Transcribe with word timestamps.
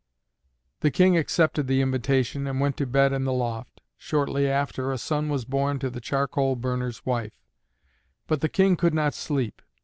The 0.79 0.89
King 0.89 1.15
accepted 1.15 1.67
the 1.67 1.79
invitation 1.79 2.47
and 2.47 2.59
went 2.59 2.75
to 2.77 2.87
bed 2.87 3.13
in 3.13 3.23
the 3.23 3.31
loft. 3.31 3.81
Shortly 3.97 4.49
after 4.49 4.91
a 4.91 4.97
son 4.97 5.29
was 5.29 5.45
born 5.45 5.77
to 5.77 5.91
the 5.91 6.01
charcoal 6.01 6.55
burner's 6.55 7.05
wife. 7.05 7.39
But 8.25 8.41
the 8.41 8.49
King 8.49 8.75
could 8.77 8.95
not 8.95 9.13
sleep. 9.13 9.61